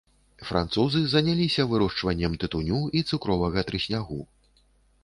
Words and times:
Французы 0.51 1.01
заняліся 1.13 1.65
вырошчваннем 1.75 2.39
тытуню 2.45 2.81
і 2.99 3.07
цукровага 3.13 3.59
трыснягу. 3.71 4.19